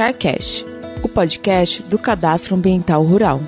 CarCast, 0.00 0.64
o 1.02 1.08
podcast 1.10 1.82
do 1.82 1.98
Cadastro 1.98 2.54
Ambiental 2.54 3.02
Rural. 3.02 3.38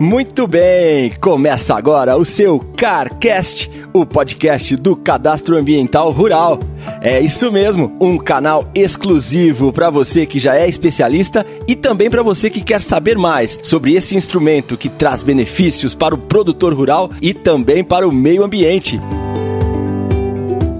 Muito 0.00 0.46
bem, 0.46 1.12
começa 1.20 1.76
agora 1.76 2.16
o 2.16 2.24
seu 2.24 2.58
CarCast, 2.58 3.70
o 3.92 4.06
podcast 4.06 4.74
do 4.76 4.96
Cadastro 4.96 5.58
Ambiental 5.58 6.10
Rural. 6.10 6.58
É 7.02 7.20
isso 7.20 7.52
mesmo, 7.52 7.94
um 8.00 8.16
canal 8.16 8.64
exclusivo 8.74 9.70
para 9.70 9.90
você 9.90 10.24
que 10.24 10.38
já 10.38 10.56
é 10.56 10.66
especialista 10.66 11.44
e 11.68 11.76
também 11.76 12.08
para 12.08 12.22
você 12.22 12.48
que 12.48 12.62
quer 12.62 12.80
saber 12.80 13.18
mais 13.18 13.60
sobre 13.62 13.92
esse 13.92 14.16
instrumento 14.16 14.78
que 14.78 14.88
traz 14.88 15.22
benefícios 15.22 15.94
para 15.94 16.14
o 16.14 16.18
produtor 16.18 16.72
rural 16.72 17.10
e 17.20 17.34
também 17.34 17.84
para 17.84 18.08
o 18.08 18.12
meio 18.12 18.42
ambiente. 18.42 18.98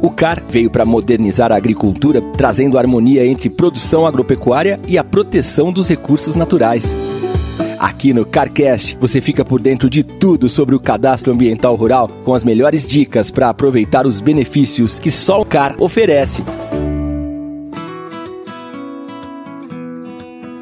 O 0.04 0.10
CAR 0.10 0.42
veio 0.46 0.68
para 0.68 0.84
modernizar 0.84 1.50
a 1.50 1.56
agricultura, 1.56 2.20
trazendo 2.36 2.76
harmonia 2.76 3.24
entre 3.24 3.48
produção 3.48 4.04
agropecuária 4.04 4.78
e 4.86 4.98
a 4.98 5.02
proteção 5.02 5.72
dos 5.72 5.88
recursos 5.88 6.34
naturais. 6.34 6.94
Aqui 7.78 8.12
no 8.12 8.26
CarCast 8.26 8.98
você 9.00 9.22
fica 9.22 9.46
por 9.46 9.62
dentro 9.62 9.88
de 9.88 10.02
tudo 10.04 10.46
sobre 10.46 10.74
o 10.74 10.78
cadastro 10.78 11.32
ambiental 11.32 11.74
rural 11.74 12.10
com 12.22 12.34
as 12.34 12.44
melhores 12.44 12.86
dicas 12.86 13.30
para 13.30 13.48
aproveitar 13.48 14.06
os 14.06 14.20
benefícios 14.20 14.98
que 14.98 15.10
só 15.10 15.40
o 15.40 15.44
CAR 15.46 15.74
oferece. 15.78 16.44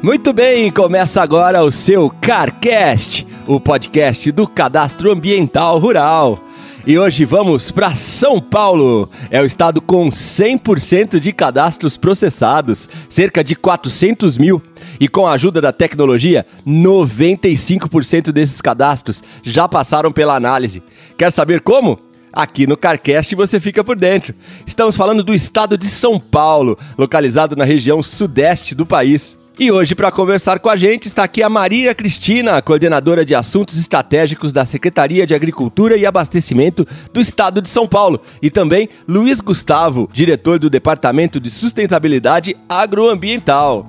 Muito 0.01 0.31
bem, 0.31 0.71
começa 0.71 1.21
agora 1.21 1.65
o 1.65 1.71
seu 1.71 2.09
CarCast, 2.09 3.27
o 3.45 3.59
podcast 3.59 4.31
do 4.31 4.47
cadastro 4.47 5.11
ambiental 5.11 5.79
rural. 5.79 6.39
E 6.85 6.99
hoje 6.99 7.23
vamos 7.23 7.71
para 7.71 7.95
São 7.95 8.41
Paulo. 8.41 9.09
É 9.31 9.41
o 9.41 9.45
estado 9.45 9.81
com 9.81 10.09
100% 10.09 11.17
de 11.17 11.31
cadastros 11.31 11.95
processados, 11.95 12.89
cerca 13.07 13.41
de 13.41 13.55
400 13.55 14.37
mil. 14.37 14.61
E 14.99 15.07
com 15.07 15.25
a 15.25 15.31
ajuda 15.31 15.61
da 15.61 15.71
tecnologia, 15.71 16.45
95% 16.67 18.33
desses 18.33 18.59
cadastros 18.59 19.23
já 19.43 19.65
passaram 19.65 20.11
pela 20.11 20.35
análise. 20.35 20.83
Quer 21.17 21.31
saber 21.31 21.61
como? 21.61 21.97
Aqui 22.33 22.67
no 22.67 22.75
CarCast 22.75 23.33
você 23.33 23.61
fica 23.61 23.81
por 23.81 23.95
dentro. 23.95 24.35
Estamos 24.67 24.97
falando 24.97 25.23
do 25.23 25.33
estado 25.33 25.77
de 25.77 25.87
São 25.87 26.19
Paulo, 26.19 26.77
localizado 26.97 27.55
na 27.55 27.63
região 27.63 28.03
sudeste 28.03 28.75
do 28.75 28.85
país. 28.85 29.37
E 29.59 29.71
hoje, 29.71 29.93
para 29.93 30.11
conversar 30.11 30.57
com 30.57 30.67
a 30.67 30.75
gente, 30.75 31.05
está 31.05 31.25
aqui 31.25 31.43
a 31.43 31.49
Maria 31.49 31.93
Cristina, 31.93 32.59
coordenadora 32.59 33.23
de 33.23 33.35
assuntos 33.35 33.77
estratégicos 33.77 34.51
da 34.51 34.65
Secretaria 34.65 35.27
de 35.27 35.35
Agricultura 35.35 35.95
e 35.95 36.07
Abastecimento 36.07 36.87
do 37.13 37.21
Estado 37.21 37.61
de 37.61 37.69
São 37.69 37.87
Paulo, 37.87 38.19
e 38.41 38.49
também 38.49 38.89
Luiz 39.07 39.39
Gustavo, 39.39 40.09
diretor 40.11 40.57
do 40.57 40.71
Departamento 40.71 41.39
de 41.39 41.51
Sustentabilidade 41.51 42.57
Agroambiental. 42.67 43.85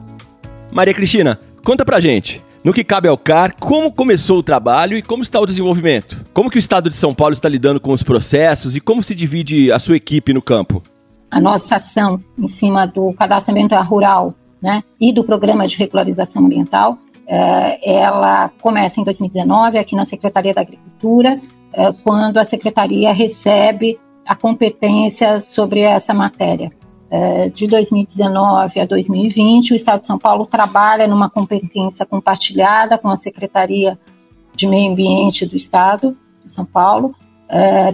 Maria 0.71 0.93
Cristina, 0.93 1.41
conta 1.65 1.83
pra 1.83 1.99
gente. 1.99 2.43
No 2.63 2.73
que 2.73 2.85
cabe 2.85 3.09
ao 3.09 3.17
CAR, 3.17 3.55
como 3.59 3.91
começou 3.91 4.41
o 4.41 4.43
trabalho 4.43 4.99
e 4.99 5.03
como 5.03 5.23
está 5.23 5.41
o 5.41 5.47
desenvolvimento? 5.47 6.27
Como 6.35 6.51
que 6.51 6.59
o 6.59 6.61
Estado 6.61 6.91
de 6.91 6.97
São 6.97 7.15
Paulo 7.15 7.33
está 7.33 7.49
lidando 7.49 7.81
com 7.81 7.93
os 7.93 8.03
processos 8.03 8.77
e 8.77 8.81
como 8.81 9.03
se 9.03 9.15
divide 9.15 9.73
a 9.73 9.79
sua 9.79 9.97
equipe 9.97 10.35
no 10.35 10.43
campo? 10.43 10.83
A 11.31 11.41
nossa 11.41 11.77
ação 11.77 12.23
em 12.39 12.49
cima 12.49 12.87
do 12.87 13.15
cadastro 13.15 13.53
ambiental 13.53 13.83
rural 13.83 14.35
né, 14.65 14.83
e 14.99 15.13
do 15.13 15.23
programa 15.23 15.69
de 15.69 15.77
regularização 15.77 16.47
ambiental. 16.47 16.97
É, 17.27 17.97
ela 17.99 18.51
começa 18.63 18.99
em 18.99 19.05
2019 19.05 19.77
aqui 19.77 19.95
na 19.95 20.07
Secretaria 20.07 20.55
da 20.55 20.63
Agricultura, 20.63 21.39
é, 21.71 21.93
quando 22.03 22.39
a 22.39 22.47
Secretaria 22.47 23.13
recebe 23.13 24.01
a 24.27 24.35
competência 24.35 25.43
sobre 25.43 25.83
essa 25.83 26.15
matéria. 26.15 26.73
É, 27.11 27.51
de 27.51 27.67
2019 27.67 28.81
a 28.81 28.87
2020, 28.87 29.75
o 29.75 29.77
Estado 29.77 30.01
de 30.01 30.07
São 30.07 30.19
Paulo 30.19 30.47
trabalha 30.47 31.07
numa 31.07 31.29
competência 31.29 32.07
compartilhada 32.07 32.97
com 32.97 33.11
a 33.11 33.19
Secretaria 33.19 33.99
de 34.57 34.67
Meio 34.67 34.93
Ambiente 34.93 35.45
do 35.45 35.57
Estado 35.57 36.17
de 36.43 36.51
São 36.51 36.65
Paulo, 36.65 37.15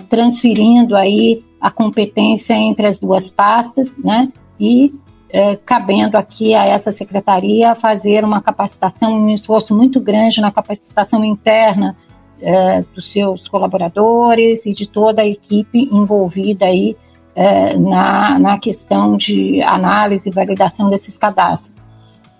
transferindo 0.09 0.97
aí 0.97 1.43
a 1.61 1.71
competência 1.71 2.55
entre 2.55 2.87
as 2.87 2.99
duas 2.99 3.31
pastas, 3.31 3.97
né? 3.97 4.33
E 4.59 4.95
é, 5.33 5.57
cabendo 5.57 6.17
aqui 6.17 6.55
a 6.55 6.67
essa 6.67 6.93
secretaria 6.93 7.75
fazer 7.75 8.25
uma 8.25 8.41
capacitação, 8.41 9.13
um 9.15 9.35
esforço 9.35 9.75
muito 9.75 10.01
grande 10.01 10.41
na 10.41 10.51
capacitação 10.51 11.25
interna 11.25 11.97
é, 12.41 12.83
dos 12.95 13.13
seus 13.13 13.49
colaboradores 13.49 14.67
e 14.67 14.75
de 14.75 14.87
toda 14.87 15.23
a 15.23 15.27
equipe 15.27 15.89
envolvida 15.93 16.67
aí 16.67 16.97
é, 17.35 17.77
na, 17.77 18.39
na 18.39 18.59
questão 18.59 19.17
de 19.17 19.63
análise 19.63 20.29
e 20.29 20.33
validação 20.33 20.91
desses 20.91 21.17
cadastros. 21.17 21.79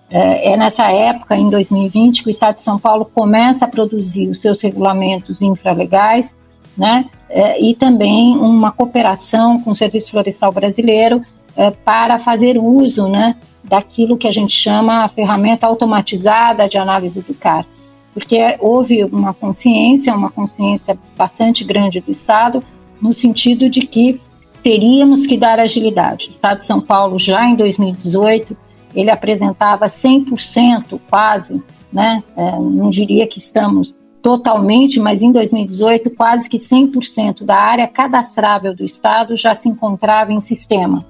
É, 0.09 0.51
é 0.51 0.57
nessa 0.57 0.91
época, 0.91 1.37
em 1.37 1.49
2020, 1.49 2.23
que 2.23 2.29
o 2.29 2.31
Estado 2.31 2.55
de 2.55 2.61
São 2.61 2.77
Paulo 2.77 3.05
começa 3.05 3.63
a 3.63 3.67
produzir 3.67 4.29
os 4.29 4.41
seus 4.41 4.61
regulamentos 4.61 5.41
infralegais, 5.41 6.35
né, 6.77 7.05
é, 7.29 7.61
e 7.61 7.75
também 7.75 8.35
uma 8.37 8.71
cooperação 8.71 9.61
com 9.61 9.71
o 9.71 9.75
Serviço 9.75 10.11
Florestal 10.11 10.51
Brasileiro 10.51 11.21
é, 11.55 11.71
para 11.71 12.19
fazer 12.19 12.57
uso 12.57 13.07
né, 13.07 13.35
daquilo 13.63 14.17
que 14.17 14.27
a 14.27 14.31
gente 14.31 14.53
chama 14.53 15.03
a 15.03 15.07
ferramenta 15.07 15.67
automatizada 15.67 16.67
de 16.67 16.77
análise 16.77 17.21
do 17.21 17.33
CAR. 17.33 17.65
Porque 18.13 18.57
houve 18.59 19.03
uma 19.05 19.33
consciência, 19.33 20.13
uma 20.13 20.29
consciência 20.29 20.97
bastante 21.17 21.63
grande 21.63 22.01
do 22.01 22.11
Estado, 22.11 22.63
no 23.01 23.13
sentido 23.15 23.69
de 23.69 23.87
que 23.87 24.19
teríamos 24.61 25.25
que 25.25 25.37
dar 25.37 25.59
agilidade. 25.59 26.27
O 26.27 26.31
Estado 26.31 26.59
de 26.59 26.65
São 26.65 26.81
Paulo, 26.81 27.17
já 27.17 27.45
em 27.47 27.55
2018, 27.55 28.55
ele 28.93 29.09
apresentava 29.09 29.87
100% 29.87 30.99
quase, 31.09 31.63
né, 31.91 32.23
é, 32.35 32.51
não 32.59 32.89
diria 32.89 33.25
que 33.25 33.39
estamos 33.39 33.95
totalmente, 34.21 34.99
mas 34.99 35.21
em 35.21 35.31
2018, 35.31 36.11
quase 36.11 36.47
que 36.47 36.57
100% 36.57 37.43
da 37.43 37.55
área 37.55 37.87
cadastrável 37.87 38.75
do 38.75 38.85
Estado 38.85 39.35
já 39.35 39.55
se 39.55 39.67
encontrava 39.67 40.31
em 40.31 40.39
sistema. 40.39 41.05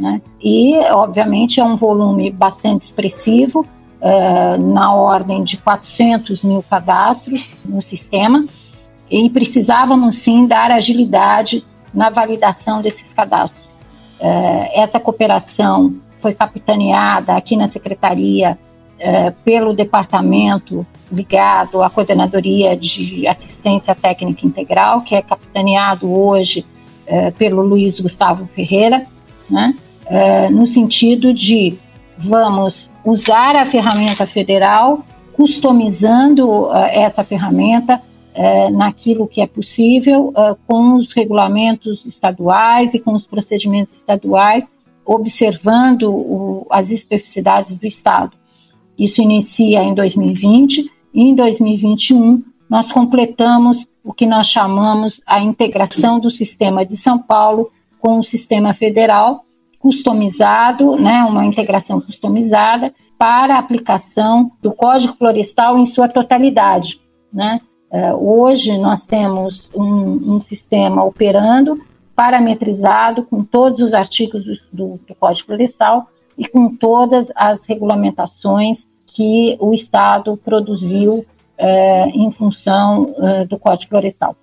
Né? 0.00 0.22
E, 0.42 0.74
obviamente, 0.92 1.60
é 1.60 1.64
um 1.64 1.76
volume 1.76 2.30
bastante 2.30 2.86
expressivo, 2.86 3.66
é, 4.00 4.56
na 4.56 4.94
ordem 4.94 5.44
de 5.44 5.58
400 5.58 6.42
mil 6.42 6.62
cadastros 6.62 7.50
no 7.62 7.82
sistema, 7.82 8.46
e 9.10 9.28
precisávamos 9.28 10.16
sim 10.16 10.46
dar 10.46 10.70
agilidade 10.70 11.62
na 11.92 12.08
validação 12.08 12.80
desses 12.80 13.12
cadastros. 13.12 13.62
É, 14.18 14.80
essa 14.80 14.98
cooperação 14.98 15.94
foi 16.22 16.32
capitaneada 16.32 17.36
aqui 17.36 17.54
na 17.54 17.68
Secretaria 17.68 18.58
é, 18.98 19.30
pelo 19.44 19.74
departamento 19.74 20.86
ligado 21.12 21.82
à 21.82 21.90
Coordenadoria 21.90 22.74
de 22.74 23.26
Assistência 23.26 23.94
Técnica 23.94 24.46
Integral, 24.46 25.02
que 25.02 25.14
é 25.14 25.20
capitaneado 25.20 26.10
hoje 26.10 26.64
pelo 27.36 27.60
Luiz 27.60 27.98
Gustavo 27.98 28.46
Ferreira, 28.54 29.04
né? 29.50 29.74
É, 30.10 30.50
no 30.50 30.66
sentido 30.66 31.32
de 31.32 31.78
vamos 32.18 32.90
usar 33.04 33.54
a 33.54 33.64
ferramenta 33.64 34.26
federal, 34.26 35.06
customizando 35.32 36.66
uh, 36.66 36.74
essa 36.90 37.24
ferramenta 37.24 38.02
uh, 38.34 38.76
naquilo 38.76 39.26
que 39.26 39.40
é 39.40 39.46
possível, 39.46 40.28
uh, 40.28 40.58
com 40.66 40.96
os 40.96 41.12
regulamentos 41.14 42.04
estaduais 42.04 42.92
e 42.92 42.98
com 42.98 43.14
os 43.14 43.24
procedimentos 43.24 43.96
estaduais, 43.96 44.70
observando 45.06 46.12
o, 46.12 46.66
as 46.68 46.90
especificidades 46.90 47.78
do 47.78 47.86
Estado. 47.86 48.36
Isso 48.98 49.22
inicia 49.22 49.82
em 49.82 49.94
2020 49.94 50.90
e 51.14 51.22
em 51.22 51.34
2021 51.34 52.42
nós 52.68 52.92
completamos 52.92 53.86
o 54.04 54.12
que 54.12 54.26
nós 54.26 54.46
chamamos 54.48 55.22
a 55.26 55.40
integração 55.40 56.20
do 56.20 56.30
sistema 56.30 56.84
de 56.84 56.96
São 56.96 57.18
Paulo 57.18 57.70
com 57.98 58.18
o 58.18 58.24
sistema 58.24 58.74
federal, 58.74 59.44
customizado, 59.80 60.96
né, 60.96 61.24
uma 61.24 61.44
integração 61.44 62.00
customizada 62.00 62.94
para 63.18 63.56
a 63.56 63.58
aplicação 63.58 64.52
do 64.62 64.72
Código 64.72 65.16
Florestal 65.16 65.78
em 65.78 65.86
sua 65.86 66.06
totalidade. 66.06 67.00
Né? 67.32 67.60
Uh, 67.90 68.40
hoje 68.40 68.76
nós 68.78 69.06
temos 69.06 69.68
um, 69.74 70.36
um, 70.36 70.40
sistema 70.40 71.02
operando 71.02 71.80
parametrizado 72.14 73.24
com 73.24 73.42
todos 73.42 73.80
os 73.80 73.94
artigos 73.94 74.44
do, 74.72 75.00
do, 75.06 75.14
Código 75.14 75.46
Florestal 75.46 76.08
e 76.36 76.46
com 76.46 76.74
todas 76.76 77.32
as 77.34 77.66
regulamentações 77.66 78.86
que 79.06 79.56
o 79.58 79.72
Estado 79.72 80.36
produziu 80.36 81.14
uh, 81.14 82.08
em 82.14 82.30
função 82.30 83.14
uh, 83.18 83.46
do 83.48 83.58
Código 83.58 83.90
Florestal. 83.90 84.36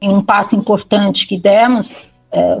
Um 0.00 0.22
passo 0.22 0.54
importante 0.54 1.26
que 1.26 1.36
demos 1.36 1.90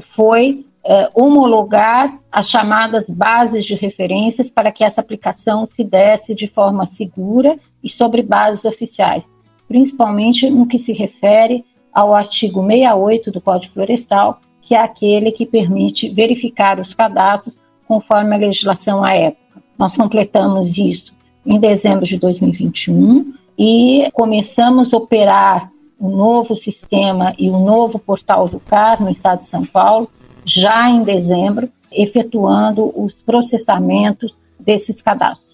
foi 0.00 0.64
é, 0.84 1.10
homologar 1.14 2.18
as 2.30 2.48
chamadas 2.48 3.08
bases 3.08 3.64
de 3.64 3.74
referências 3.74 4.50
para 4.50 4.72
que 4.72 4.84
essa 4.84 5.00
aplicação 5.00 5.66
se 5.66 5.84
desse 5.84 6.34
de 6.34 6.46
forma 6.46 6.86
segura 6.86 7.58
e 7.82 7.90
sobre 7.90 8.22
bases 8.22 8.64
oficiais, 8.64 9.28
principalmente 9.66 10.48
no 10.48 10.66
que 10.66 10.78
se 10.78 10.92
refere 10.92 11.64
ao 11.92 12.14
artigo 12.14 12.62
68 12.62 13.30
do 13.30 13.40
Código 13.40 13.74
Florestal, 13.74 14.40
que 14.62 14.74
é 14.74 14.78
aquele 14.78 15.32
que 15.32 15.46
permite 15.46 16.08
verificar 16.08 16.80
os 16.80 16.94
cadastros 16.94 17.60
conforme 17.86 18.34
a 18.34 18.38
legislação 18.38 19.02
à 19.02 19.14
época. 19.14 19.62
Nós 19.78 19.96
completamos 19.96 20.76
isso 20.76 21.12
em 21.44 21.58
dezembro 21.58 22.04
de 22.04 22.18
2021 22.18 23.32
e 23.58 24.08
começamos 24.12 24.92
a 24.92 24.96
operar 24.96 25.72
o 25.98 26.08
um 26.08 26.16
novo 26.16 26.54
sistema 26.54 27.34
e 27.38 27.48
o 27.50 27.56
um 27.56 27.64
novo 27.64 27.98
portal 27.98 28.48
do 28.48 28.60
CAR 28.60 29.02
no 29.02 29.10
estado 29.10 29.38
de 29.38 29.46
São 29.46 29.64
Paulo 29.64 30.08
já 30.44 30.90
em 30.90 31.02
dezembro, 31.02 31.68
efetuando 31.90 32.92
os 32.94 33.14
processamentos 33.22 34.34
desses 34.58 35.00
cadastros. 35.00 35.48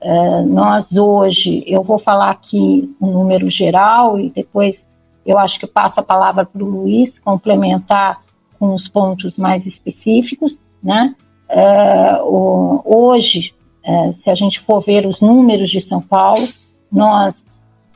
Uh, 0.00 0.46
nós 0.46 0.96
hoje, 0.96 1.64
eu 1.66 1.82
vou 1.82 1.98
falar 1.98 2.30
aqui 2.30 2.94
um 3.00 3.10
número 3.10 3.48
geral 3.50 4.20
e 4.20 4.28
depois 4.28 4.86
eu 5.24 5.38
acho 5.38 5.58
que 5.58 5.66
passo 5.66 5.98
a 5.98 6.02
palavra 6.02 6.44
para 6.44 6.62
o 6.62 6.68
Luiz 6.68 7.18
complementar 7.18 8.22
com 8.58 8.74
os 8.74 8.86
pontos 8.86 9.36
mais 9.36 9.66
específicos, 9.66 10.60
né? 10.82 11.14
Uh, 11.48 12.82
hoje, 12.84 13.54
uh, 13.86 14.12
se 14.12 14.30
a 14.30 14.34
gente 14.34 14.60
for 14.60 14.80
ver 14.80 15.06
os 15.06 15.20
números 15.20 15.70
de 15.70 15.80
São 15.80 16.02
Paulo, 16.02 16.48
nós 16.92 17.46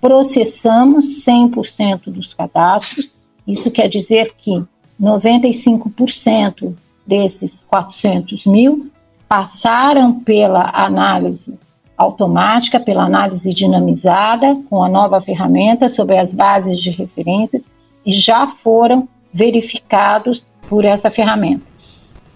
processamos 0.00 1.24
100% 1.24 2.10
dos 2.10 2.32
cadastros. 2.32 3.10
Isso 3.46 3.70
quer 3.70 3.88
dizer 3.88 4.34
que 4.38 4.62
95% 5.00 6.74
desses 7.06 7.64
400 7.68 8.46
mil 8.46 8.90
passaram 9.28 10.20
pela 10.20 10.70
análise 10.74 11.58
automática, 11.96 12.78
pela 12.78 13.04
análise 13.04 13.52
dinamizada, 13.52 14.56
com 14.70 14.82
a 14.82 14.88
nova 14.88 15.20
ferramenta 15.20 15.88
sobre 15.88 16.16
as 16.16 16.32
bases 16.32 16.78
de 16.78 16.90
referências 16.90 17.66
e 18.06 18.12
já 18.12 18.46
foram 18.46 19.08
verificados 19.32 20.46
por 20.68 20.84
essa 20.84 21.10
ferramenta. 21.10 21.64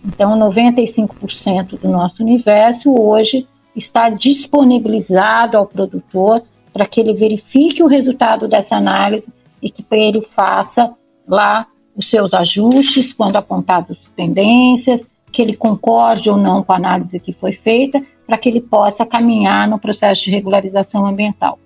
Então, 0.04 0.36
95% 0.38 1.80
do 1.80 1.88
nosso 1.88 2.22
universo 2.22 2.92
hoje 2.92 3.46
está 3.74 4.10
disponibilizado 4.10 5.56
ao 5.56 5.66
produtor 5.66 6.42
para 6.72 6.86
que 6.86 7.00
ele 7.00 7.14
verifique 7.14 7.82
o 7.82 7.86
resultado 7.86 8.48
dessa 8.48 8.76
análise 8.76 9.32
e 9.62 9.70
que 9.70 9.84
ele 9.92 10.22
faça 10.22 10.92
lá 11.26 11.66
os 11.96 12.08
seus 12.08 12.32
ajustes 12.32 13.12
quando 13.12 13.36
apontados 13.36 14.10
pendências, 14.16 15.06
que 15.30 15.40
ele 15.40 15.56
concorde 15.56 16.30
ou 16.30 16.36
não 16.36 16.62
com 16.62 16.72
a 16.72 16.76
análise 16.76 17.18
que 17.18 17.32
foi 17.32 17.52
feita, 17.52 18.02
para 18.26 18.38
que 18.38 18.48
ele 18.48 18.60
possa 18.60 19.04
caminhar 19.04 19.68
no 19.68 19.78
processo 19.78 20.24
de 20.24 20.30
regularização 20.30 21.06
ambiental. 21.06 21.58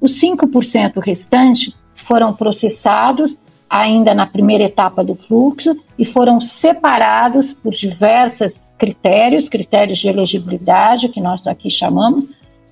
Os 0.00 0.20
5% 0.20 0.98
restante 0.98 1.74
foram 1.94 2.34
processados 2.34 3.38
ainda 3.70 4.14
na 4.14 4.26
primeira 4.26 4.64
etapa 4.64 5.02
do 5.02 5.14
fluxo 5.14 5.74
e 5.98 6.04
foram 6.04 6.40
separados 6.40 7.54
por 7.54 7.72
diversos 7.72 8.74
critérios, 8.76 9.48
critérios 9.48 9.98
de 9.98 10.08
elegibilidade, 10.08 11.08
que 11.08 11.20
nós 11.20 11.46
aqui 11.46 11.70
chamamos, 11.70 12.28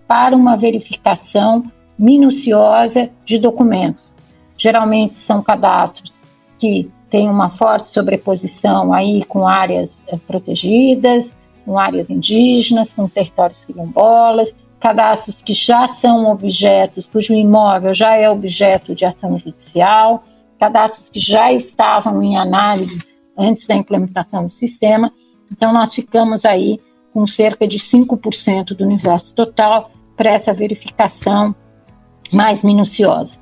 para 0.06 0.36
uma 0.36 0.56
verificação 0.56 1.62
minuciosa 1.98 3.10
de 3.24 3.38
documentos. 3.38 4.12
Geralmente 4.58 5.14
são 5.14 5.42
cadastros 5.42 6.19
que 6.60 6.90
têm 7.08 7.28
uma 7.28 7.50
forte 7.50 7.90
sobreposição 7.90 8.92
aí 8.92 9.24
com 9.24 9.48
áreas 9.48 10.02
eh, 10.06 10.18
protegidas, 10.26 11.36
com 11.64 11.78
áreas 11.78 12.10
indígenas, 12.10 12.92
com 12.92 13.08
territórios 13.08 13.64
quilombolas, 13.64 14.54
cadastros 14.78 15.42
que 15.42 15.52
já 15.52 15.88
são 15.88 16.30
objetos, 16.30 17.06
cujo 17.06 17.34
imóvel 17.34 17.94
já 17.94 18.14
é 18.14 18.30
objeto 18.30 18.94
de 18.94 19.04
ação 19.04 19.38
judicial, 19.38 20.22
cadastros 20.58 21.08
que 21.08 21.18
já 21.18 21.52
estavam 21.52 22.22
em 22.22 22.36
análise 22.36 23.02
antes 23.36 23.66
da 23.66 23.74
implementação 23.74 24.46
do 24.46 24.52
sistema. 24.52 25.10
Então, 25.50 25.72
nós 25.72 25.94
ficamos 25.94 26.44
aí 26.44 26.78
com 27.12 27.26
cerca 27.26 27.66
de 27.66 27.78
5% 27.78 28.76
do 28.76 28.84
universo 28.84 29.34
total 29.34 29.90
para 30.16 30.30
essa 30.30 30.52
verificação 30.52 31.54
mais 32.32 32.62
minuciosa. 32.62 33.39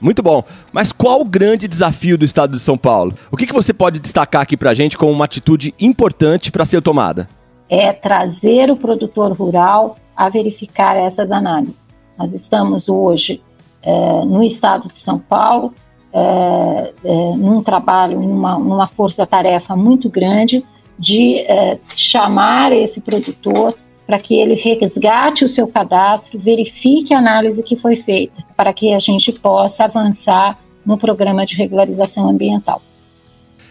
Muito 0.00 0.22
bom. 0.22 0.42
Mas 0.72 0.92
qual 0.92 1.20
o 1.20 1.24
grande 1.24 1.66
desafio 1.68 2.18
do 2.18 2.24
estado 2.24 2.52
de 2.52 2.60
São 2.60 2.76
Paulo? 2.76 3.14
O 3.30 3.36
que, 3.36 3.46
que 3.46 3.52
você 3.52 3.72
pode 3.72 4.00
destacar 4.00 4.42
aqui 4.42 4.56
para 4.56 4.70
a 4.70 4.74
gente 4.74 4.98
como 4.98 5.12
uma 5.12 5.24
atitude 5.24 5.74
importante 5.80 6.52
para 6.52 6.64
ser 6.64 6.82
tomada? 6.82 7.28
É 7.68 7.92
trazer 7.92 8.70
o 8.70 8.76
produtor 8.76 9.32
rural 9.32 9.96
a 10.16 10.28
verificar 10.28 10.96
essas 10.96 11.32
análises. 11.32 11.80
Nós 12.18 12.32
estamos 12.32 12.88
hoje 12.88 13.42
é, 13.82 14.24
no 14.24 14.42
estado 14.42 14.88
de 14.88 14.98
São 14.98 15.18
Paulo 15.18 15.74
é, 16.14 16.92
é, 17.04 17.36
num 17.36 17.60
trabalho, 17.60 18.20
numa, 18.20 18.56
numa 18.56 18.86
força-tarefa 18.86 19.74
muito 19.74 20.08
grande 20.08 20.64
de 20.96 21.40
é, 21.40 21.76
chamar 21.96 22.72
esse 22.72 23.00
produtor 23.00 23.76
para 24.06 24.18
que 24.18 24.38
ele 24.38 24.54
resgate 24.54 25.44
o 25.44 25.48
seu 25.48 25.66
cadastro, 25.66 26.38
verifique 26.38 27.14
a 27.14 27.18
análise 27.18 27.62
que 27.62 27.76
foi 27.76 27.96
feita, 27.96 28.44
para 28.56 28.72
que 28.72 28.92
a 28.92 28.98
gente 28.98 29.32
possa 29.32 29.84
avançar 29.84 30.58
no 30.84 30.98
programa 30.98 31.46
de 31.46 31.56
regularização 31.56 32.28
ambiental. 32.28 32.82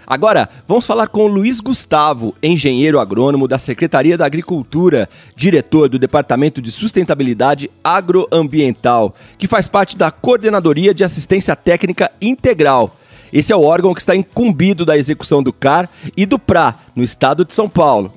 Agora, 0.05 0.49
vamos 0.67 0.85
falar 0.85 1.07
com 1.07 1.27
Luiz 1.27 1.61
Gustavo, 1.61 2.35
engenheiro 2.43 2.99
agrônomo 2.99 3.47
da 3.47 3.57
Secretaria 3.57 4.17
da 4.17 4.25
Agricultura, 4.25 5.07
diretor 5.33 5.87
do 5.87 5.97
Departamento 5.97 6.61
de 6.61 6.71
Sustentabilidade 6.71 7.71
Agroambiental, 7.81 9.15
que 9.37 9.47
faz 9.47 9.67
parte 9.67 9.95
da 9.95 10.11
Coordenadoria 10.11 10.93
de 10.93 11.05
Assistência 11.05 11.55
Técnica 11.55 12.11
Integral. 12.21 12.97
Esse 13.31 13.53
é 13.53 13.55
o 13.55 13.63
órgão 13.63 13.93
que 13.93 14.01
está 14.01 14.15
incumbido 14.15 14.85
da 14.85 14.97
execução 14.97 15.41
do 15.41 15.53
CAR 15.53 15.89
e 16.17 16.25
do 16.25 16.37
PRA, 16.37 16.75
no 16.95 17.03
estado 17.03 17.45
de 17.45 17.53
São 17.53 17.69
Paulo. 17.69 18.13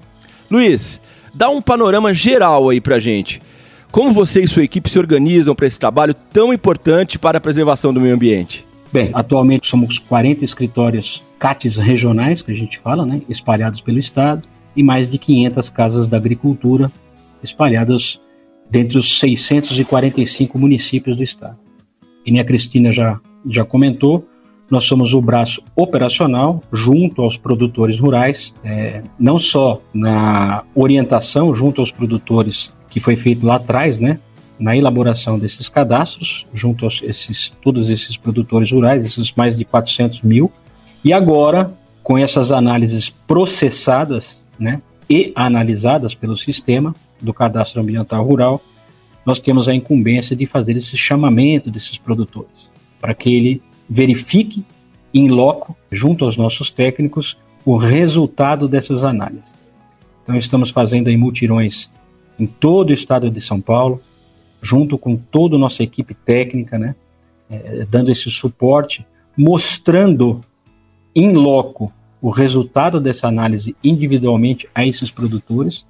Luiz, 0.50 1.00
dá 1.36 1.50
um 1.50 1.60
panorama 1.60 2.14
geral 2.14 2.70
aí 2.70 2.80
pra 2.80 2.98
gente. 2.98 3.40
Como 3.92 4.12
você 4.12 4.42
e 4.42 4.48
sua 4.48 4.64
equipe 4.64 4.88
se 4.88 4.98
organizam 4.98 5.54
para 5.54 5.66
esse 5.66 5.78
trabalho 5.78 6.14
tão 6.14 6.52
importante 6.52 7.18
para 7.18 7.38
a 7.38 7.40
preservação 7.40 7.92
do 7.92 8.00
meio 8.00 8.14
ambiente? 8.14 8.66
Bem, 8.90 9.10
atualmente 9.12 9.68
somos 9.68 9.98
40 9.98 10.44
escritórios 10.44 11.22
CATs 11.38 11.76
regionais, 11.76 12.40
que 12.40 12.50
a 12.50 12.54
gente 12.54 12.78
fala, 12.78 13.04
né, 13.04 13.20
espalhados 13.28 13.82
pelo 13.82 13.98
estado, 13.98 14.48
e 14.74 14.82
mais 14.82 15.10
de 15.10 15.18
500 15.18 15.70
casas 15.70 16.06
da 16.06 16.16
agricultura 16.16 16.90
espalhadas 17.42 18.18
dentre 18.70 18.98
os 18.98 19.18
645 19.18 20.58
municípios 20.58 21.16
do 21.16 21.22
estado. 21.22 21.58
E 22.24 22.40
a 22.40 22.44
Cristina 22.44 22.92
já, 22.92 23.20
já 23.48 23.64
comentou, 23.64 24.26
nós 24.70 24.84
somos 24.84 25.14
o 25.14 25.20
braço 25.20 25.62
operacional 25.74 26.62
junto 26.72 27.22
aos 27.22 27.36
produtores 27.36 27.98
rurais, 27.98 28.54
é, 28.64 29.02
não 29.18 29.38
só 29.38 29.80
na 29.94 30.64
orientação 30.74 31.54
junto 31.54 31.80
aos 31.80 31.92
produtores 31.92 32.72
que 32.90 32.98
foi 32.98 33.16
feito 33.16 33.46
lá 33.46 33.56
atrás, 33.56 34.00
né, 34.00 34.18
na 34.58 34.76
elaboração 34.76 35.38
desses 35.38 35.68
cadastros, 35.68 36.46
junto 36.52 36.86
a 36.86 36.88
esses, 36.88 37.52
todos 37.62 37.90
esses 37.90 38.16
produtores 38.16 38.72
rurais, 38.72 39.04
esses 39.04 39.32
mais 39.32 39.56
de 39.58 39.64
400 39.64 40.22
mil, 40.22 40.50
e 41.04 41.12
agora, 41.12 41.72
com 42.02 42.16
essas 42.16 42.50
análises 42.50 43.10
processadas 43.10 44.42
né, 44.58 44.80
e 45.08 45.32
analisadas 45.36 46.14
pelo 46.14 46.36
sistema 46.36 46.94
do 47.20 47.32
cadastro 47.32 47.80
ambiental 47.80 48.24
rural, 48.24 48.62
nós 49.24 49.38
temos 49.38 49.68
a 49.68 49.74
incumbência 49.74 50.34
de 50.34 50.46
fazer 50.46 50.76
esse 50.76 50.96
chamamento 50.96 51.70
desses 51.70 51.98
produtores, 51.98 52.70
para 53.00 53.14
que 53.14 53.34
ele 53.34 53.62
verifique 53.88 54.64
em 55.12 55.28
loco, 55.28 55.76
junto 55.90 56.24
aos 56.24 56.36
nossos 56.36 56.70
técnicos, 56.70 57.38
o 57.64 57.76
resultado 57.76 58.68
dessas 58.68 59.02
análises. 59.04 59.50
Então, 60.22 60.36
estamos 60.36 60.70
fazendo 60.70 61.08
aí 61.08 61.16
mutirões 61.16 61.90
em 62.38 62.46
todo 62.46 62.90
o 62.90 62.92
estado 62.92 63.30
de 63.30 63.40
São 63.40 63.60
Paulo, 63.60 64.00
junto 64.60 64.98
com 64.98 65.16
toda 65.16 65.56
a 65.56 65.58
nossa 65.58 65.82
equipe 65.82 66.14
técnica, 66.14 66.78
né, 66.78 66.94
é, 67.48 67.86
dando 67.88 68.10
esse 68.10 68.30
suporte, 68.30 69.06
mostrando 69.36 70.40
em 71.14 71.32
loco 71.32 71.92
o 72.20 72.30
resultado 72.30 73.00
dessa 73.00 73.28
análise 73.28 73.76
individualmente 73.82 74.68
a 74.74 74.84
esses 74.84 75.10
produtores 75.10 75.86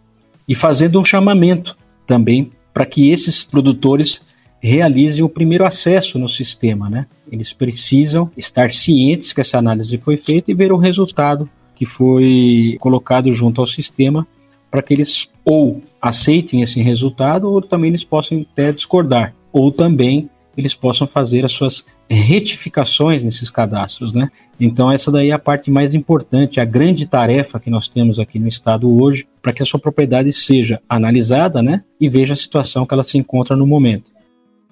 e 0.46 0.54
fazendo 0.54 1.00
um 1.00 1.04
chamamento 1.04 1.76
também 2.06 2.52
para 2.72 2.86
que 2.86 3.10
esses 3.10 3.42
produtores 3.42 4.22
realizem 4.66 5.22
o 5.22 5.28
primeiro 5.28 5.64
acesso 5.64 6.18
no 6.18 6.28
sistema, 6.28 6.90
né? 6.90 7.06
Eles 7.30 7.52
precisam 7.52 8.30
estar 8.36 8.72
cientes 8.72 9.32
que 9.32 9.40
essa 9.40 9.58
análise 9.58 9.96
foi 9.96 10.16
feita 10.16 10.50
e 10.50 10.54
ver 10.54 10.72
o 10.72 10.76
resultado 10.76 11.48
que 11.74 11.86
foi 11.86 12.76
colocado 12.80 13.32
junto 13.32 13.60
ao 13.60 13.66
sistema 13.66 14.26
para 14.70 14.82
que 14.82 14.92
eles 14.92 15.28
ou 15.44 15.80
aceitem 16.02 16.62
esse 16.62 16.82
resultado 16.82 17.48
ou 17.48 17.62
também 17.62 17.90
eles 17.90 18.04
possam 18.04 18.44
até 18.52 18.72
discordar, 18.72 19.32
ou 19.52 19.70
também 19.70 20.28
eles 20.56 20.74
possam 20.74 21.06
fazer 21.06 21.44
as 21.44 21.52
suas 21.52 21.84
retificações 22.08 23.22
nesses 23.22 23.50
cadastros, 23.50 24.12
né? 24.12 24.30
Então 24.58 24.90
essa 24.90 25.12
daí 25.12 25.30
é 25.30 25.32
a 25.32 25.38
parte 25.38 25.70
mais 25.70 25.94
importante, 25.94 26.58
a 26.58 26.64
grande 26.64 27.06
tarefa 27.06 27.60
que 27.60 27.70
nós 27.70 27.88
temos 27.88 28.18
aqui 28.18 28.38
no 28.38 28.48
estado 28.48 28.90
hoje, 29.00 29.28
para 29.40 29.52
que 29.52 29.62
a 29.62 29.66
sua 29.66 29.78
propriedade 29.78 30.32
seja 30.32 30.80
analisada, 30.88 31.62
né, 31.62 31.84
e 32.00 32.08
veja 32.08 32.32
a 32.32 32.36
situação 32.36 32.86
que 32.86 32.94
ela 32.94 33.04
se 33.04 33.18
encontra 33.18 33.54
no 33.54 33.66
momento. 33.66 34.15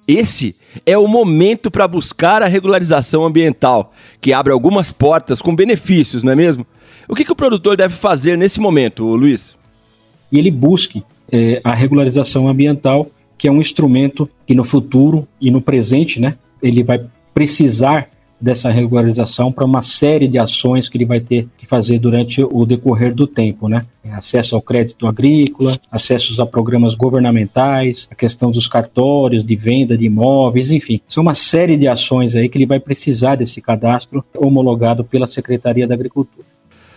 Esse 0.06 0.54
é 0.84 0.96
o 0.98 1.08
momento 1.08 1.70
para 1.70 1.88
buscar 1.88 2.42
a 2.42 2.46
regularização 2.46 3.24
ambiental, 3.24 3.92
que 4.20 4.32
abre 4.32 4.52
algumas 4.52 4.92
portas 4.92 5.40
com 5.40 5.54
benefícios, 5.54 6.22
não 6.22 6.32
é 6.32 6.36
mesmo? 6.36 6.66
O 7.08 7.14
que, 7.14 7.24
que 7.24 7.32
o 7.32 7.36
produtor 7.36 7.76
deve 7.76 7.94
fazer 7.94 8.36
nesse 8.36 8.60
momento, 8.60 9.04
Luiz? 9.04 9.56
Ele 10.32 10.50
busque 10.50 11.02
é, 11.30 11.60
a 11.64 11.74
regularização 11.74 12.48
ambiental, 12.48 13.08
que 13.36 13.48
é 13.48 13.52
um 13.52 13.60
instrumento 13.60 14.28
que 14.46 14.54
no 14.54 14.64
futuro 14.64 15.26
e 15.40 15.50
no 15.50 15.60
presente, 15.60 16.20
né, 16.20 16.36
ele 16.62 16.82
vai 16.82 17.04
precisar 17.32 18.08
dessa 18.40 18.70
regularização 18.70 19.50
para 19.50 19.64
uma 19.64 19.82
série 19.82 20.28
de 20.28 20.38
ações 20.38 20.88
que 20.88 20.96
ele 20.96 21.04
vai 21.04 21.20
ter 21.20 21.48
que 21.56 21.66
fazer 21.66 21.98
durante 21.98 22.42
o 22.42 22.66
decorrer 22.66 23.14
do 23.14 23.26
tempo, 23.26 23.68
né? 23.68 23.84
Acesso 24.16 24.54
ao 24.54 24.62
crédito 24.62 25.06
agrícola, 25.06 25.78
acessos 25.90 26.38
a 26.38 26.46
programas 26.46 26.94
governamentais, 26.94 28.08
a 28.10 28.14
questão 28.14 28.50
dos 28.50 28.66
cartórios 28.66 29.44
de 29.44 29.56
venda 29.56 29.96
de 29.96 30.06
imóveis, 30.06 30.70
enfim, 30.70 31.00
são 31.08 31.22
uma 31.22 31.34
série 31.34 31.76
de 31.76 31.88
ações 31.88 32.36
aí 32.36 32.48
que 32.48 32.56
ele 32.56 32.66
vai 32.66 32.78
precisar 32.78 33.36
desse 33.36 33.60
cadastro 33.60 34.24
homologado 34.36 35.04
pela 35.04 35.26
Secretaria 35.26 35.86
da 35.86 35.94
Agricultura. 35.94 36.46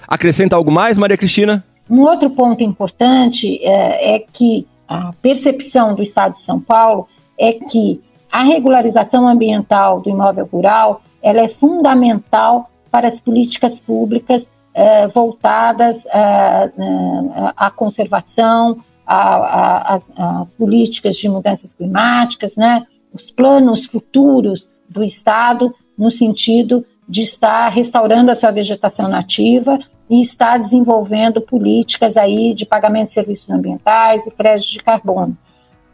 Acrescenta 0.08 0.56
algo 0.56 0.72
mais, 0.72 0.98
Maria 0.98 1.18
Cristina? 1.18 1.64
Um 1.90 2.02
outro 2.02 2.30
ponto 2.30 2.64
importante 2.64 3.60
é, 3.64 4.16
é 4.16 4.20
que 4.20 4.66
a 4.88 5.12
percepção 5.22 5.96
do 5.96 6.04
Estado 6.04 6.34
de 6.34 6.42
São 6.42 6.60
Paulo 6.60 7.08
é 7.38 7.54
que 7.54 8.00
a 8.32 8.44
regularização 8.44 9.28
ambiental 9.28 10.02
do 10.02 10.10
imóvel 10.10 10.48
rural 10.52 11.02
ela 11.22 11.42
é 11.42 11.48
fundamental 11.48 12.70
para 12.92 13.08
as 13.08 13.20
políticas 13.20 13.80
públicas 13.80 14.48
eh, 14.80 15.08
voltadas 15.08 16.06
eh, 16.06 16.72
eh, 16.78 17.54
à 17.58 17.72
conservação, 17.72 18.78
às 19.08 20.54
políticas 20.54 21.16
de 21.16 21.28
mudanças 21.28 21.74
climáticas, 21.74 22.56
né, 22.56 22.86
os 23.12 23.32
planos 23.32 23.88
futuros 23.88 24.70
do 24.88 25.04
Estado 25.04 25.74
no 25.98 26.12
sentido 26.12 26.86
de 27.10 27.24
estar 27.24 27.70
restaurando 27.70 28.30
a 28.32 28.36
sua 28.36 28.52
vegetação 28.52 29.08
nativa 29.08 29.80
e 30.08 30.22
estar 30.22 30.60
desenvolvendo 30.60 31.42
políticas 31.42 32.16
aí 32.16 32.54
de 32.54 32.66
pagamento 32.66 33.08
de 33.08 33.14
serviços 33.14 33.50
ambientais 33.50 34.28
e 34.28 34.32
crédito 34.32 34.74
de 34.74 34.84
carbono. 34.84 35.36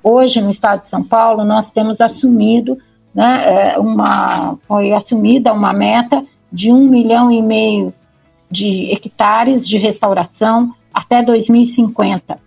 Hoje, 0.03 0.41
no 0.41 0.49
Estado 0.49 0.79
de 0.79 0.87
São 0.87 1.03
Paulo, 1.03 1.45
nós 1.45 1.71
temos 1.71 2.01
assumido 2.01 2.77
né, 3.15 3.43
é, 3.45 3.79
uma, 3.79 4.57
foi 4.67 4.91
assumida 4.91 5.53
uma 5.53 5.71
meta 5.71 6.25
de 6.51 6.73
um 6.73 6.89
milhão 6.89 7.31
e 7.31 7.41
meio 7.41 7.93
de 8.49 8.91
hectares 8.91 9.67
de 9.67 9.77
restauração 9.77 10.73
até 10.93 11.23
2050, 11.23 12.39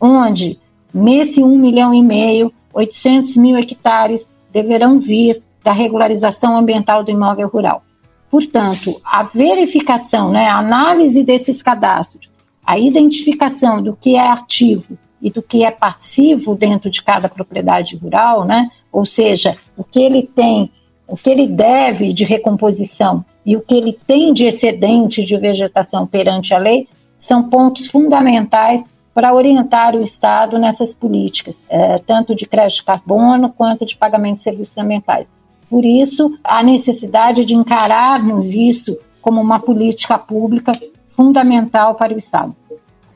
onde 0.00 0.58
nesse 0.92 1.42
um 1.42 1.58
milhão 1.58 1.94
e 1.94 2.02
meio, 2.02 2.52
800 2.72 3.36
mil 3.36 3.56
hectares 3.56 4.28
deverão 4.52 4.98
vir 4.98 5.42
da 5.62 5.72
regularização 5.72 6.56
ambiental 6.56 7.04
do 7.04 7.10
imóvel 7.10 7.48
rural. 7.48 7.82
Portanto, 8.30 9.00
a 9.04 9.22
verificação, 9.22 10.30
né, 10.30 10.48
a 10.48 10.58
análise 10.58 11.24
desses 11.24 11.62
cadastros, 11.62 12.30
a 12.64 12.78
identificação 12.78 13.82
do 13.82 13.96
que 13.96 14.14
é 14.14 14.28
ativo 14.28 14.96
e 15.20 15.30
do 15.30 15.42
que 15.42 15.64
é 15.64 15.70
passivo 15.70 16.54
dentro 16.54 16.88
de 16.88 17.02
cada 17.02 17.28
propriedade 17.28 17.96
rural, 17.96 18.44
né, 18.44 18.70
ou 18.92 19.04
seja, 19.04 19.56
o 19.76 19.84
que 19.84 20.00
ele 20.00 20.22
tem, 20.22 20.70
o 21.10 21.16
que 21.16 21.28
ele 21.28 21.46
deve 21.46 22.12
de 22.12 22.24
recomposição 22.24 23.24
e 23.44 23.56
o 23.56 23.60
que 23.60 23.74
ele 23.74 23.98
tem 24.06 24.32
de 24.32 24.46
excedente 24.46 25.24
de 25.24 25.36
vegetação 25.36 26.06
perante 26.06 26.54
a 26.54 26.58
lei, 26.58 26.86
são 27.18 27.42
pontos 27.48 27.88
fundamentais 27.88 28.82
para 29.12 29.34
orientar 29.34 29.96
o 29.96 30.02
Estado 30.02 30.58
nessas 30.58 30.94
políticas, 30.94 31.56
é, 31.68 31.98
tanto 31.98 32.34
de 32.34 32.46
crédito 32.46 32.76
de 32.76 32.84
carbono 32.84 33.50
quanto 33.50 33.84
de 33.84 33.96
pagamento 33.96 34.36
de 34.36 34.42
serviços 34.42 34.78
ambientais. 34.78 35.30
Por 35.68 35.84
isso, 35.84 36.38
a 36.44 36.62
necessidade 36.62 37.44
de 37.44 37.54
encararmos 37.54 38.46
isso 38.54 38.96
como 39.20 39.40
uma 39.40 39.58
política 39.58 40.16
pública 40.16 40.72
fundamental 41.16 41.96
para 41.96 42.14
o 42.14 42.18
Estado. 42.18 42.54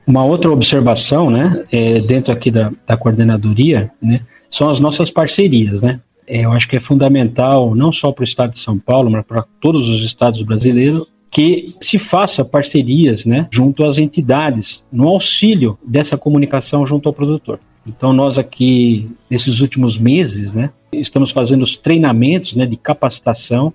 Uma 0.07 0.25
outra 0.25 0.51
observação, 0.51 1.31
né, 1.31 1.65
é, 1.73 2.01
dentro 2.01 2.33
aqui 2.33 2.51
da, 2.51 2.71
da 2.87 2.97
coordenadoria, 2.97 3.91
né, 4.03 4.21
são 4.51 4.69
as 4.69 4.81
nossas 4.81 5.11
parcerias, 5.11 5.83
né? 5.83 6.01
É, 6.26 6.45
eu 6.45 6.52
acho 6.52 6.69
que 6.69 6.76
é 6.76 6.81
fundamental, 6.81 7.75
não 7.75 7.93
só 7.93 8.11
para 8.12 8.23
o 8.23 8.25
estado 8.25 8.52
de 8.52 8.61
São 8.61 8.78
Paulo, 8.78 9.11
mas 9.11 9.25
para 9.25 9.45
todos 9.61 9.88
os 9.88 10.02
estados 10.02 10.43
brasileiros, 10.43 11.07
que 11.31 11.75
se 11.81 11.99
faça 11.99 12.45
parcerias 12.45 13.25
né, 13.25 13.49
junto 13.50 13.85
às 13.85 13.99
entidades, 13.99 14.85
no 14.93 15.09
auxílio 15.09 15.76
dessa 15.85 16.16
comunicação 16.16 16.87
junto 16.87 17.09
ao 17.09 17.12
produtor. 17.12 17.59
Então, 17.87 18.12
nós 18.12 18.38
aqui, 18.38 19.11
nesses 19.28 19.61
últimos 19.61 19.99
meses, 19.99 20.52
né, 20.52 20.71
estamos 20.93 21.31
fazendo 21.31 21.62
os 21.62 21.76
treinamentos 21.76 22.54
né, 22.54 22.64
de 22.64 22.76
capacitação 22.76 23.75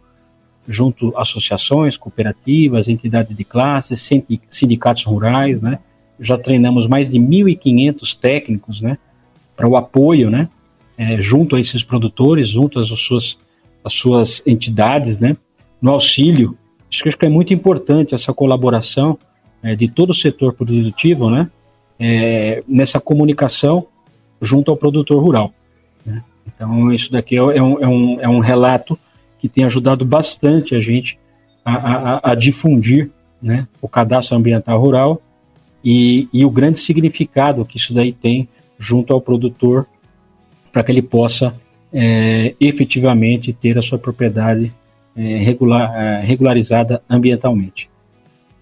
junto 0.67 1.15
a 1.17 1.23
associações, 1.23 1.97
cooperativas, 1.97 2.87
entidades 2.87 3.35
de 3.35 3.43
classes, 3.43 4.07
sindicatos 4.49 5.03
rurais, 5.03 5.61
né? 5.61 5.79
Já 6.19 6.37
treinamos 6.37 6.87
mais 6.87 7.09
de 7.09 7.17
1.500 7.17 8.17
técnicos, 8.17 8.81
né, 8.81 8.97
para 9.55 9.67
o 9.67 9.75
apoio, 9.75 10.29
né, 10.29 10.47
é, 10.99 11.21
junto 11.21 11.55
a 11.55 11.61
esses 11.61 11.81
produtores, 11.81 12.49
junto 12.49 12.77
às 12.77 12.89
suas, 12.89 13.37
às 13.81 13.93
suas 13.93 14.43
entidades, 14.45 15.17
né, 15.17 15.33
no 15.81 15.91
auxílio. 15.91 16.57
Que, 16.89 17.07
acho 17.07 17.17
que 17.17 17.25
é 17.25 17.29
muito 17.29 17.53
importante 17.53 18.13
essa 18.13 18.33
colaboração 18.33 19.17
é, 19.63 19.77
de 19.77 19.87
todo 19.87 20.09
o 20.09 20.13
setor 20.13 20.51
produtivo, 20.51 21.29
né, 21.29 21.49
é, 21.97 22.61
nessa 22.67 22.99
comunicação 22.99 23.87
junto 24.41 24.71
ao 24.71 24.75
produtor 24.75 25.23
rural. 25.23 25.53
Né. 26.05 26.21
Então, 26.45 26.91
isso 26.91 27.09
daqui 27.13 27.37
é, 27.37 27.39
é, 27.39 27.63
um, 27.63 27.81
é, 27.81 27.87
um, 27.87 28.21
é 28.21 28.27
um 28.27 28.39
relato 28.39 28.99
que 29.39 29.47
tem 29.47 29.63
ajudado 29.63 30.03
bastante 30.03 30.75
a 30.75 30.81
gente 30.81 31.17
a, 31.63 31.75
a, 31.75 32.31
a 32.31 32.35
difundir 32.35 33.09
né, 33.41 33.65
o 33.81 33.87
cadastro 33.87 34.35
ambiental 34.35 34.77
rural 34.77 35.21
e, 35.81 36.27
e, 36.33 36.43
o 36.45 36.49
grande 36.49 36.77
significado 36.77 37.63
que 37.63 37.77
isso 37.77 37.93
daí 37.93 38.11
tem 38.11 38.49
junto 38.77 39.13
ao 39.13 39.21
produtor 39.21 39.87
para 40.71 40.83
que 40.83 40.91
ele 40.91 41.01
possa 41.01 41.53
é, 41.91 42.53
efetivamente 42.59 43.51
ter 43.53 43.75
a 43.77 43.81
sua 43.81 43.97
propriedade 43.97 44.73
é, 45.15 45.21
regular, 45.37 45.95
é, 45.95 46.19
regularizada 46.21 47.01
ambientalmente. 47.09 47.89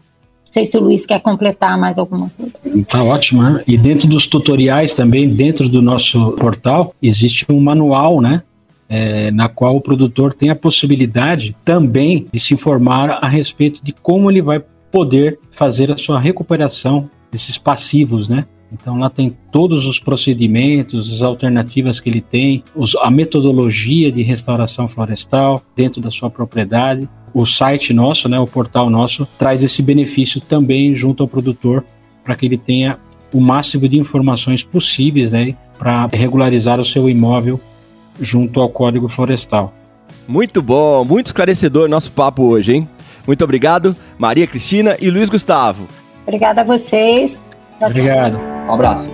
sei 0.49 0.65
se 0.65 0.79
o 0.79 0.81
Luiz 0.81 1.05
quer 1.05 1.19
completar 1.21 1.77
mais 1.77 1.99
alguma 1.99 2.31
coisa. 2.31 2.53
Tá 2.89 3.03
ótimo, 3.03 3.43
né? 3.43 3.65
E 3.67 3.77
dentro 3.77 4.07
dos 4.07 4.29
tutoriais 4.29 4.93
também, 4.93 5.29
dentro 5.29 5.69
do 5.69 5.83
nosso 5.83 6.33
portal, 6.33 6.95
existe 7.03 7.45
um 7.49 7.59
manual, 7.59 8.21
né? 8.21 8.45
É, 8.89 9.33
na 9.33 9.49
qual 9.49 9.75
o 9.75 9.81
produtor 9.81 10.35
tem 10.35 10.51
a 10.51 10.55
possibilidade 10.55 11.57
também 11.65 12.29
de 12.33 12.39
se 12.39 12.55
informar 12.55 13.19
a 13.21 13.27
respeito 13.27 13.83
de 13.83 13.91
como 13.91 14.31
ele 14.31 14.43
vai 14.43 14.63
poder 14.93 15.41
fazer 15.51 15.91
a 15.91 15.97
sua 15.97 16.21
recuperação 16.21 17.11
desses 17.33 17.59
passivos, 17.59 18.29
né? 18.29 18.45
Então 18.73 18.99
lá 18.99 19.11
tem 19.11 19.37
todos 19.51 19.85
os 19.85 19.99
procedimentos, 19.99 21.13
as 21.13 21.21
alternativas 21.21 22.01
que 22.01 22.09
ele 22.09 22.23
tem, 22.23 22.65
os, 22.75 22.97
a 22.97 23.11
metodologia 23.11 24.11
de 24.11 24.23
restauração 24.23 24.89
florestal 24.89 25.63
dentro 25.77 26.01
da 26.01 26.11
sua 26.11 26.31
propriedade. 26.31 27.09
O 27.35 27.45
site 27.45 27.93
nosso, 27.93 28.29
né, 28.29 28.39
o 28.39 28.47
portal 28.47 28.89
nosso, 28.89 29.27
traz 29.39 29.63
esse 29.63 29.83
benefício 29.83 30.41
também 30.41 30.95
junto 30.95 31.23
ao 31.23 31.29
produtor 31.29 31.85
para 32.25 32.35
que 32.35 32.47
ele 32.47 32.57
tenha 32.57 32.99
o 33.33 33.41
máximo 33.41 33.89
de 33.89 33.99
informações 33.99 34.63
possíveis 34.63 35.33
né, 35.33 35.55
para 35.79 36.07
regularizar 36.07 36.81
o 36.81 36.85
seu 36.85 37.09
imóvel 37.09 37.61
junto 38.21 38.61
ao 38.61 38.69
Código 38.69 39.09
Florestal. 39.09 39.73
Muito 40.29 40.63
bom, 40.63 41.05
muito 41.05 41.27
esclarecedor 41.27 41.89
nosso 41.89 42.13
papo 42.13 42.45
hoje, 42.45 42.75
hein? 42.75 42.89
Muito 43.27 43.43
obrigado, 43.43 43.97
Maria 44.19 44.47
Cristina 44.47 44.97
e 45.01 45.11
Luiz 45.11 45.29
Gustavo. 45.29 45.87
Obrigada 46.27 46.61
a 46.61 46.65
vocês. 46.65 47.41
Obrigado. 47.81 48.52
Um 48.69 48.73
abraço. 48.73 49.09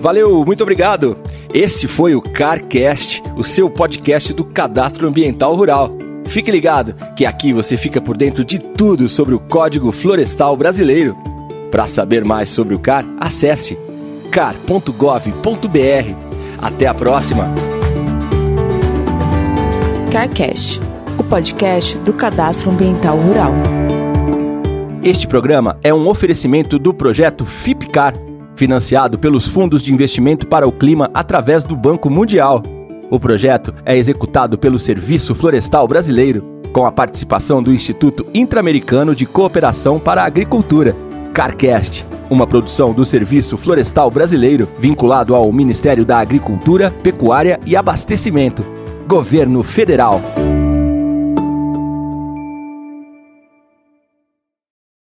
Valeu, 0.00 0.44
muito 0.44 0.62
obrigado. 0.62 1.16
Esse 1.52 1.88
foi 1.88 2.14
o 2.14 2.20
CarCast, 2.20 3.22
o 3.36 3.44
seu 3.44 3.70
podcast 3.70 4.32
do 4.32 4.44
Cadastro 4.44 5.08
Ambiental 5.08 5.54
Rural. 5.54 5.90
Fique 6.26 6.50
ligado 6.50 6.94
que 7.14 7.24
aqui 7.24 7.52
você 7.52 7.76
fica 7.76 8.00
por 8.00 8.16
dentro 8.16 8.44
de 8.44 8.58
tudo 8.58 9.08
sobre 9.08 9.34
o 9.34 9.38
Código 9.40 9.92
Florestal 9.92 10.56
Brasileiro. 10.56 11.16
Para 11.70 11.86
saber 11.86 12.24
mais 12.24 12.48
sobre 12.48 12.74
o 12.74 12.78
CAR, 12.78 13.04
acesse 13.20 13.78
car.gov.br. 14.30 14.90
Até 16.60 16.86
a 16.86 16.94
próxima. 16.94 17.48
CarCast, 20.10 20.80
o 21.18 21.24
podcast 21.24 21.98
do 21.98 22.12
Cadastro 22.12 22.70
Ambiental 22.70 23.16
Rural. 23.16 23.52
Este 25.02 25.26
programa 25.26 25.78
é 25.82 25.92
um 25.92 26.08
oferecimento 26.08 26.78
do 26.78 26.94
projeto 26.94 27.44
FIPCAR, 27.44 28.14
financiado 28.56 29.18
pelos 29.18 29.46
Fundos 29.46 29.82
de 29.82 29.92
Investimento 29.92 30.46
para 30.46 30.66
o 30.66 30.72
Clima 30.72 31.10
através 31.12 31.64
do 31.64 31.76
Banco 31.76 32.08
Mundial. 32.08 32.62
O 33.10 33.20
projeto 33.20 33.74
é 33.84 33.96
executado 33.96 34.58
pelo 34.58 34.78
Serviço 34.78 35.34
Florestal 35.34 35.86
Brasileiro, 35.86 36.42
com 36.72 36.84
a 36.84 36.92
participação 36.92 37.62
do 37.62 37.72
Instituto 37.72 38.26
Interamericano 38.34 39.14
de 39.14 39.26
Cooperação 39.26 40.00
para 40.00 40.22
a 40.22 40.26
Agricultura, 40.26 40.96
CarCast, 41.32 42.04
uma 42.30 42.46
produção 42.46 42.92
do 42.92 43.04
Serviço 43.04 43.56
Florestal 43.56 44.10
Brasileiro, 44.10 44.68
vinculado 44.78 45.34
ao 45.34 45.52
Ministério 45.52 46.04
da 46.04 46.18
Agricultura, 46.18 46.90
Pecuária 46.90 47.60
e 47.66 47.76
Abastecimento, 47.76 48.64
Governo 49.06 49.62
Federal. 49.62 50.20